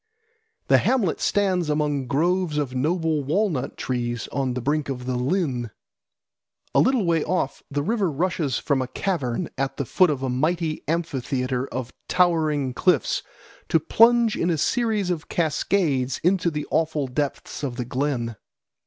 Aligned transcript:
The 0.67 0.79
hamlet 0.79 1.21
stands 1.21 1.69
among 1.69 2.07
groves 2.07 2.57
of 2.57 2.73
noble 2.73 3.23
walnut 3.23 3.77
trees 3.77 4.27
on 4.31 4.55
the 4.55 4.59
brink 4.59 4.89
of 4.89 5.05
the 5.05 5.15
lyn. 5.15 5.69
A 6.73 6.79
little 6.79 7.05
way 7.05 7.23
off 7.23 7.61
the 7.69 7.83
river 7.83 8.09
rushes 8.09 8.57
from 8.57 8.81
a 8.81 8.87
cavern 8.87 9.47
at 9.59 9.77
the 9.77 9.85
foot 9.85 10.09
of 10.09 10.23
a 10.23 10.27
mighty 10.29 10.83
amphitheatre 10.87 11.67
of 11.67 11.93
towering 12.07 12.73
cliffs 12.73 13.21
to 13.69 13.79
plunge 13.79 14.35
in 14.35 14.49
a 14.49 14.57
series 14.57 15.11
of 15.11 15.29
cascades 15.29 16.19
into 16.23 16.49
the 16.49 16.65
awful 16.71 17.05
depths 17.05 17.61
of 17.61 17.75
the 17.75 17.85
glen. 17.85 18.37